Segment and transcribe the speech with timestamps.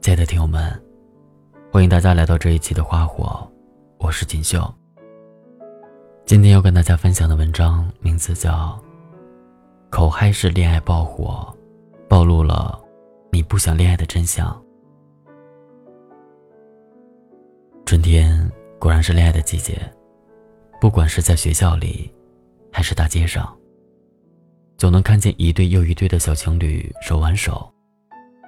[0.00, 0.80] 亲爱的听友们，
[1.72, 3.46] 欢迎大家来到这一期的花火，
[3.98, 4.72] 我是锦绣。
[6.24, 8.52] 今天要跟大家分享的文章名字叫
[9.90, 11.52] 《口嗨式恋爱爆火》，
[12.08, 12.80] 暴露了
[13.32, 14.56] 你不想恋爱的真相。
[17.84, 19.78] 春天果然是恋爱的季节，
[20.80, 22.10] 不管是在学校里，
[22.72, 23.54] 还是大街上，
[24.78, 27.68] 总能看见一对又一对的小情侣手挽手，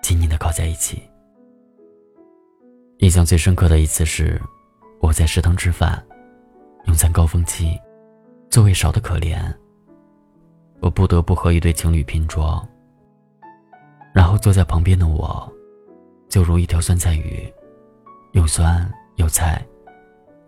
[0.01, 1.03] 紧紧的靠在一起。
[3.01, 4.39] 印象最深刻的一次是，
[5.01, 6.05] 我在食堂吃饭，
[6.85, 7.81] 用餐高峰期，
[8.51, 9.41] 座位少得可怜。
[10.81, 12.63] 我不得不和一对情侣拼桌。
[14.13, 15.51] 然后坐在旁边的我，
[16.29, 17.51] 就如一条酸菜鱼，
[18.33, 18.87] 又酸
[19.17, 19.67] 又菜，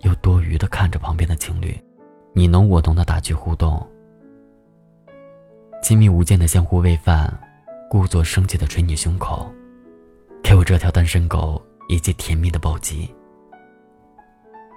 [0.01, 1.75] 又多余的看着旁边的情侣，
[2.35, 3.81] 你侬我侬的打趣互动，
[5.83, 7.33] 亲密无间的相互喂饭，
[7.89, 9.51] 故作生气的捶你胸口，
[10.43, 11.59] 给我这条单身狗。
[11.89, 13.13] 以及甜蜜的暴击。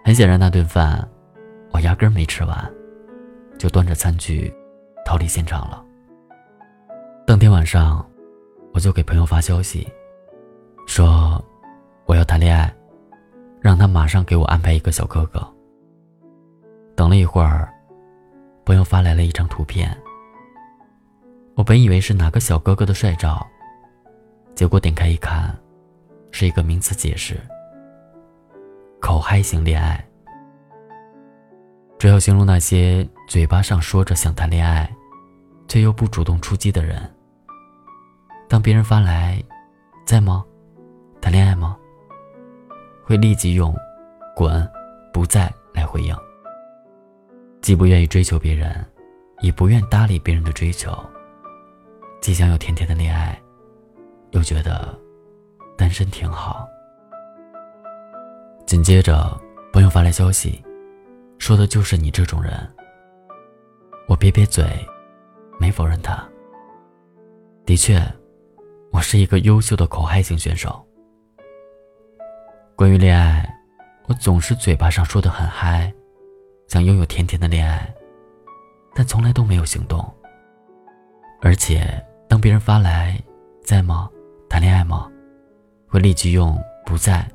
[0.03, 1.07] 很显然，那顿饭
[1.71, 2.73] 我压根没吃完，
[3.57, 4.53] 就端着餐具
[5.03, 5.83] 逃离现场了。
[7.25, 8.05] 当天晚上，
[8.73, 9.91] 我就给朋友发消息，
[10.85, 11.43] 说
[12.05, 12.71] 我要谈恋爱，
[13.59, 15.45] 让他马上给我安排一个小哥哥。
[16.95, 17.73] 等了一会儿，
[18.63, 19.95] 朋友发来了一张图片。
[21.55, 23.43] 我本以为是哪个小哥哥的帅照，
[24.53, 25.55] 结果点开一看。
[26.37, 27.39] 是一个名词解释。
[28.99, 30.05] 口嗨型恋爱，
[31.97, 34.93] 主要形容那些嘴巴上说着想谈恋爱，
[35.65, 37.09] 却又不主动出击的人。
[38.49, 39.41] 当别人发来
[40.05, 40.43] “在吗？
[41.21, 41.77] 谈恋爱吗？”
[43.07, 43.73] 会立即用
[44.35, 44.69] “滚，
[45.13, 46.13] 不在”来回应。
[47.61, 48.85] 既不愿意追求别人，
[49.39, 50.93] 也不愿搭理别人的追求，
[52.19, 53.41] 既想有甜甜的恋爱，
[54.31, 54.99] 又觉得。
[55.77, 56.67] 单身挺好。
[58.65, 59.39] 紧接着，
[59.71, 60.63] 朋友发来消息，
[61.37, 62.53] 说的就是你这种人。
[64.07, 64.65] 我撇撇嘴，
[65.59, 66.23] 没否认他。
[67.65, 68.01] 的确，
[68.91, 70.85] 我是一个优秀的口嗨型选手。
[72.75, 73.47] 关于恋爱，
[74.07, 75.91] 我总是嘴巴上说的很嗨，
[76.67, 77.93] 想拥有甜甜的恋爱，
[78.93, 80.03] 但从来都没有行动。
[81.41, 83.19] 而且，当别人发来
[83.63, 84.09] “在吗？
[84.49, 85.09] 谈恋爱吗？”
[85.95, 87.25] 会立即用“不在”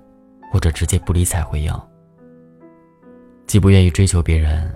[0.53, 1.73] 或者直接不理睬回应。
[3.47, 4.71] 既不愿意追求别人，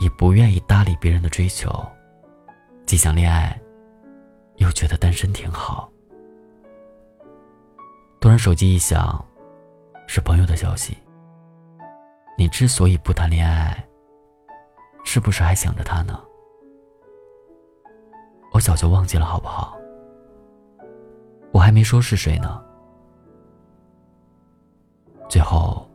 [0.00, 1.72] 也不愿意搭理别人的追求，
[2.84, 3.58] 既想恋爱，
[4.56, 5.90] 又觉得单身挺好。
[8.20, 9.24] 突然手机一响，
[10.06, 10.94] 是朋友的消息。
[12.36, 13.82] 你之所以不谈恋爱，
[15.04, 16.20] 是不是还想着他呢？
[18.52, 19.74] 我早就忘记了，好不好？
[21.50, 22.62] 我还没说是谁呢。
[25.32, 25.88] 最后，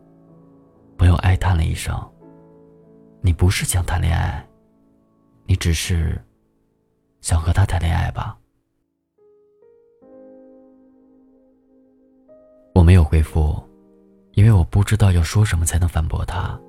[0.98, 1.96] 朋友哀叹了一声
[3.22, 4.44] ：“你不是想谈恋爱，
[5.46, 6.20] 你只是
[7.22, 8.36] 想和他谈恋爱吧？”
[12.74, 13.64] 我没有回复，
[14.31, 16.59] 因为我不知道要说什么才能反驳他。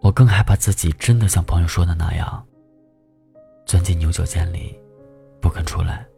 [0.00, 2.42] 我更害怕自己真的像朋友说的那样，
[3.66, 4.74] 钻进牛角尖里，
[5.38, 6.08] 不肯出来。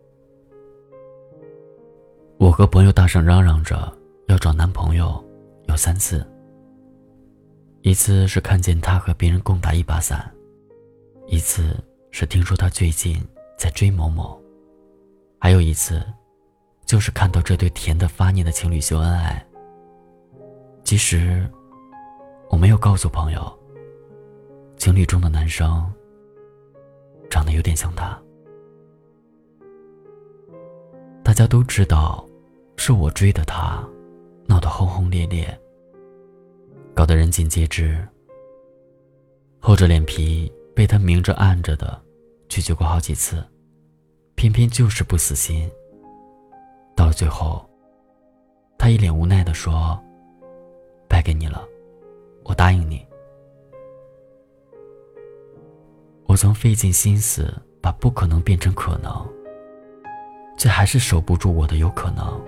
[2.38, 3.99] 我和朋友大声嚷嚷着。
[4.30, 5.22] 要找男朋友
[5.66, 6.24] 有三次。
[7.82, 10.32] 一次是看见他和别人共打一把伞，
[11.26, 11.76] 一次
[12.12, 13.20] 是听说他最近
[13.58, 14.40] 在追某某，
[15.40, 16.00] 还有一次，
[16.86, 19.44] 就是看到这对甜的发腻的情侣秀恩爱。
[20.84, 21.44] 其实，
[22.50, 23.58] 我没有告诉朋友，
[24.76, 25.92] 情侣中的男生
[27.28, 28.16] 长得有点像他。
[31.24, 32.24] 大家都知道，
[32.76, 33.82] 是我追的他。
[34.50, 35.56] 闹得轰轰烈烈，
[36.92, 38.04] 搞得人尽皆知。
[39.60, 42.02] 厚着脸皮被他明着暗着的
[42.48, 43.46] 拒绝过好几次，
[44.34, 45.70] 偏偏就是不死心。
[46.96, 47.64] 到了最后，
[48.76, 49.96] 他一脸无奈的说
[51.08, 51.64] ：“败给你了，
[52.42, 53.06] 我答应你。”
[56.26, 59.12] 我曾费尽心思把不可能变成可能，
[60.58, 62.44] 却还是守不住我的有可能。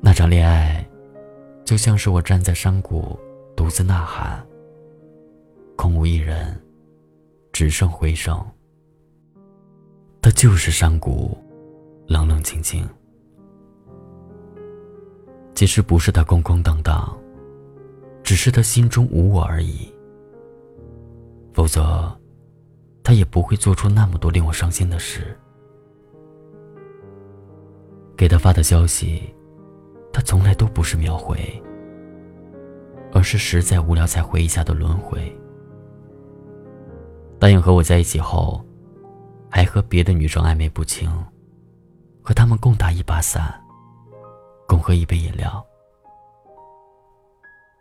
[0.00, 0.88] 那场恋爱，
[1.64, 3.18] 就像是我站在山谷
[3.56, 4.44] 独自呐喊，
[5.76, 6.58] 空无一人，
[7.52, 8.40] 只剩回声。
[10.22, 11.36] 他就是山谷，
[12.06, 12.88] 冷冷清清。
[15.54, 17.18] 其实不是他空空荡荡，
[18.22, 19.92] 只是他心中无我而已。
[21.52, 22.16] 否则，
[23.02, 25.36] 他也不会做出那么多令我伤心的事。
[28.16, 29.34] 给他发的消息，
[30.18, 31.38] 他从来都不是秒回，
[33.12, 35.32] 而是实在无聊才回一下的轮回。
[37.38, 38.60] 答应和我在一起后，
[39.48, 41.08] 还和别的女生暧昧不清，
[42.20, 43.62] 和他们共打一把伞，
[44.66, 45.64] 共喝一杯饮料。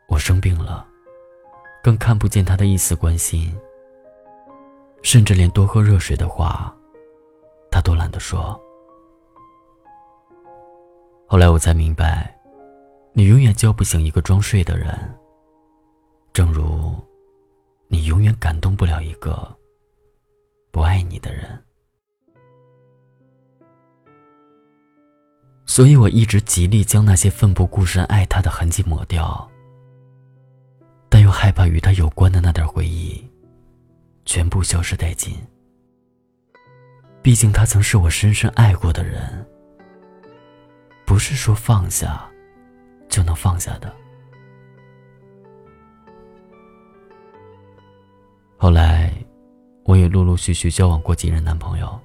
[0.07, 0.85] 我生病了，
[1.83, 3.51] 更看不见他的一丝关心，
[5.01, 6.71] 甚至连多喝热水的话，
[7.71, 8.61] 他都懒得说。
[11.29, 12.33] 后来我才明白，
[13.11, 14.97] 你永远叫不醒一个装睡的人，
[16.31, 16.95] 正如
[17.89, 19.53] 你永远感动不了一个
[20.71, 21.61] 不爱你的人。
[25.65, 29.47] 所以我一直极力将那些奋不顾身爱他的痕迹抹掉，
[31.09, 33.21] 但又害怕与他有关的那点回忆
[34.23, 35.35] 全部消失殆尽。
[37.21, 39.45] 毕竟他曾是我深深爱过的人。
[41.07, 42.29] 不是说放下
[43.07, 43.91] 就能放下的。
[48.57, 49.13] 后来，
[49.85, 51.97] 我也陆陆续续交往过几任男朋友。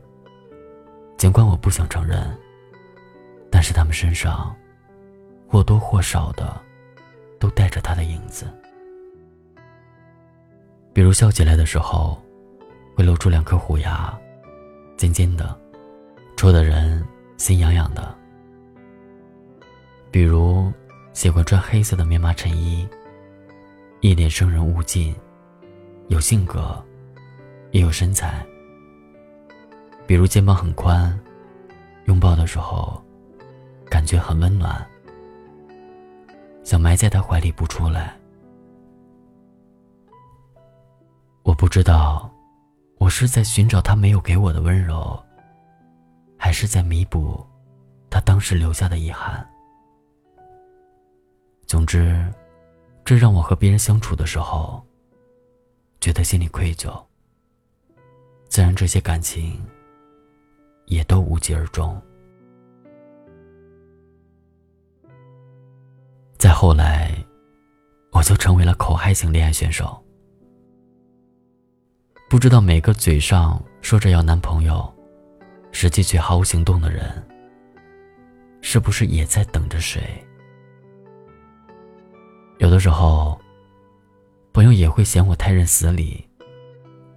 [1.17, 2.39] 尽管我不想承认，
[3.51, 4.55] 但是他们身上
[5.49, 6.57] 或多或少的
[7.41, 8.47] 都带着他的影子。
[10.93, 12.23] 比如笑起来的时候，
[12.95, 14.17] 会露出两颗虎牙，
[14.97, 15.59] 尖尖的，
[16.37, 17.05] 戳的人
[17.37, 18.22] 心痒痒的。
[20.13, 20.71] 比如，
[21.15, 22.87] 喜欢穿黑色的棉麻衬衣，
[24.03, 25.17] 一脸生人勿近，
[26.09, 26.85] 有性格，
[27.71, 28.45] 也有身材。
[30.07, 31.19] 比如肩膀很宽，
[32.05, 33.03] 拥抱的时候，
[33.89, 34.87] 感觉很温暖，
[36.63, 38.15] 想埋在他怀里不出来。
[41.43, 42.31] 我不知道，
[42.99, 45.19] 我是在寻找他没有给我的温柔，
[46.37, 47.43] 还是在弥补
[48.11, 49.49] 他当时留下的遗憾。
[51.67, 52.31] 总之，
[53.05, 54.85] 这让我和别人相处的时候，
[56.01, 57.03] 觉得心里愧疚。
[58.49, 59.65] 自然，这些感情
[60.87, 62.01] 也都无疾而终。
[66.37, 67.17] 再后来，
[68.11, 69.99] 我就成为了口嗨型恋爱选手。
[72.29, 74.93] 不知道每个嘴上说着要男朋友，
[75.71, 77.27] 实际却毫无行动的人，
[78.61, 80.03] 是不是也在等着谁？
[82.63, 83.37] 有的时候，
[84.53, 86.25] 朋友也会嫌我太认死理，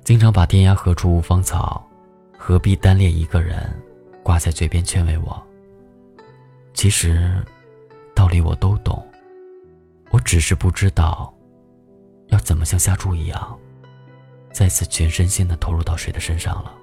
[0.04, 1.88] 经常把“天涯何处无芳草，
[2.36, 3.80] 何必单恋一个人”
[4.26, 5.40] 挂在嘴边劝慰我。
[6.74, 7.46] 其实，
[8.16, 9.08] 道理我都懂，
[10.10, 11.32] 我只是不知道
[12.30, 13.60] 要怎么像下注一样，
[14.52, 16.74] 再次全身心的投入到谁的身上了。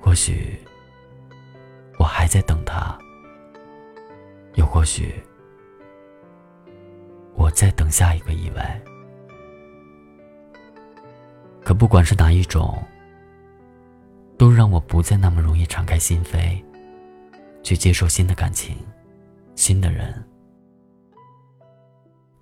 [0.00, 0.58] 或许，
[1.98, 2.98] 我还在等他，
[4.54, 5.22] 又或许。
[7.50, 8.80] 再等下一个意外，
[11.64, 12.82] 可不管是哪一种，
[14.38, 16.62] 都让我不再那么容易敞开心扉，
[17.62, 18.76] 去接受新的感情、
[19.54, 20.22] 新的人。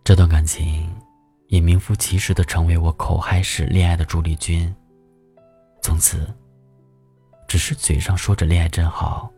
[0.04, 0.90] 这段感情
[1.48, 4.74] 也名副其实的成为我口嗨式恋爱的主力军。
[5.82, 6.26] 从此，
[7.46, 9.30] 只是嘴上说着恋爱真好，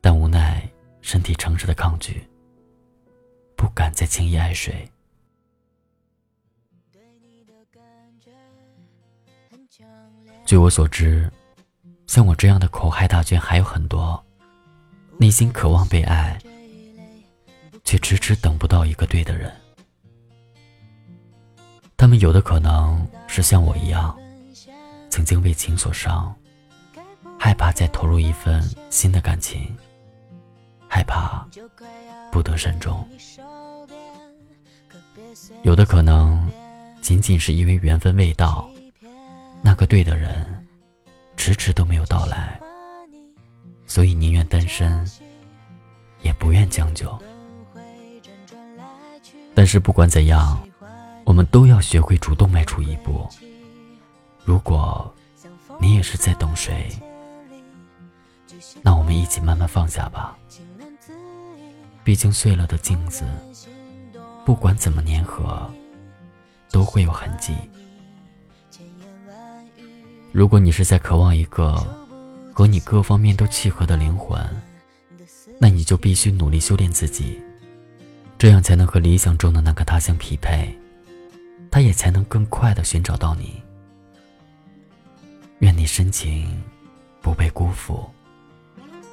[0.00, 0.68] 但无奈
[1.00, 2.22] 身体诚实的抗拒。
[3.60, 4.90] 不敢再轻易爱谁。
[10.46, 11.30] 据我所知，
[12.06, 14.24] 像我这样的口嗨大军还有很多，
[15.18, 16.38] 内心渴望被爱，
[17.84, 19.54] 却迟迟等不到一个对的人。
[21.98, 24.18] 他们有的可能是像我一样，
[25.10, 26.34] 曾经为情所伤，
[27.38, 29.76] 害怕再投入一份新的感情，
[30.88, 31.46] 害怕
[32.32, 33.06] 不得善终。
[35.62, 36.48] 有的可能，
[37.00, 38.68] 仅仅是因为缘分未到，
[39.62, 40.66] 那个对的人
[41.36, 42.58] 迟迟都没有到来，
[43.86, 45.08] 所以宁愿单身，
[46.22, 47.16] 也不愿将就。
[49.54, 50.60] 但是不管怎样，
[51.24, 53.28] 我们都要学会主动迈出一步。
[54.44, 55.12] 如果
[55.80, 56.88] 你也是在等谁，
[58.82, 60.36] 那我们一起慢慢放下吧。
[62.02, 63.24] 毕竟碎了的镜子。
[64.50, 65.64] 不管怎么粘合
[66.72, 67.54] 都会有痕迹。
[70.32, 71.76] 如果你是在渴望一个
[72.52, 74.44] 和你各方面都契合的灵魂
[75.60, 77.40] 那你就必须努力修炼自己
[78.38, 80.76] 这样才能和理想中的那个他相匹配
[81.70, 83.62] 他也才能更快的寻找到你。
[85.60, 86.60] 愿你深情
[87.22, 88.04] 不被辜负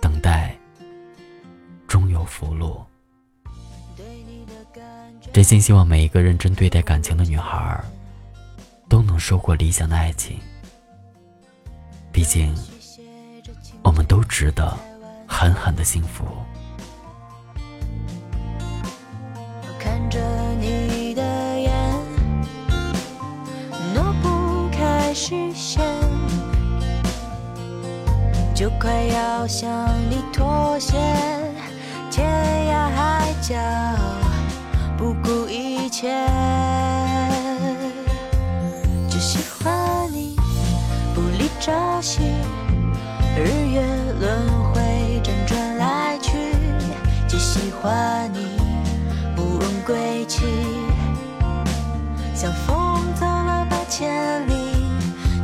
[0.01, 0.57] 等待
[1.87, 2.83] 终有福禄。
[5.33, 7.79] 真心希望每一个认真对待感情的女孩，
[8.89, 10.39] 都能收获理想的爱情。
[12.11, 12.55] 毕竟，
[13.83, 14.75] 我们都值得
[15.27, 16.25] 狠狠的幸福。
[19.79, 20.19] 看着
[20.59, 21.21] 你的
[21.59, 21.71] 眼，
[23.93, 25.83] 挪不开视线，
[28.55, 29.69] 就快要向
[30.09, 30.97] 你妥协，
[32.09, 32.27] 天
[32.67, 33.55] 涯海角
[34.97, 36.11] 不顾一切，
[39.07, 40.35] 只喜欢你
[41.13, 42.23] 不离朝夕，
[43.37, 43.81] 日月
[44.19, 46.31] 轮回辗转来去，
[47.27, 48.57] 只喜欢你。
[49.35, 50.43] 不问归期，
[52.33, 54.53] 像风走了八千里，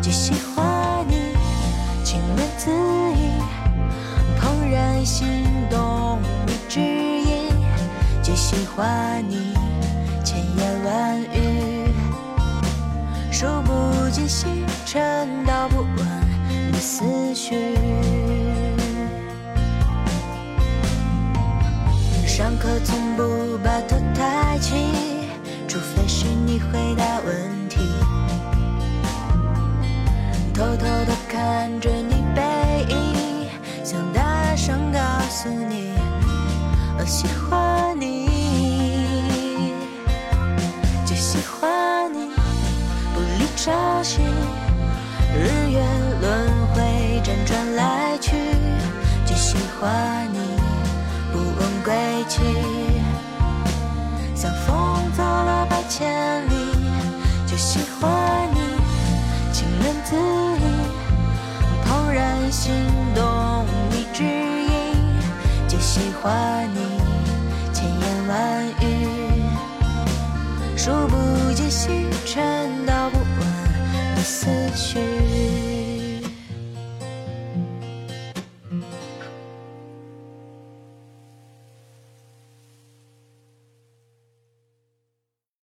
[0.01, 1.35] 只喜欢你
[2.03, 2.71] 情面恣
[3.15, 3.29] 意，
[4.41, 5.27] 怦然心
[8.53, 9.51] 喜欢你
[10.23, 11.91] 千言万语，
[13.31, 15.83] 数不尽星辰道不
[43.63, 43.71] 消
[44.03, 44.19] 息，
[45.33, 45.79] 日月
[46.19, 48.35] 轮回辗转来去，
[49.25, 50.39] 就喜欢你。
[51.31, 51.83] 不问。
[51.85, 51.93] 归
[52.27, 52.41] 期，
[54.35, 56.53] 像风走了百千里，
[57.47, 58.59] 就喜欢你。
[59.53, 60.65] 情人自已，
[61.87, 62.73] 怦然心
[63.15, 64.69] 动你指引，
[65.69, 66.99] 就喜欢你
[67.71, 69.41] 千言万语，
[70.75, 72.82] 数不尽星辰
[74.93, 75.22] share.